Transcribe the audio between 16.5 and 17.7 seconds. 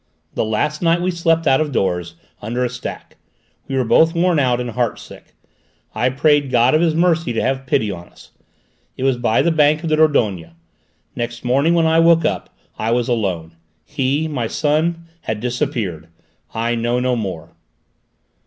I know no more."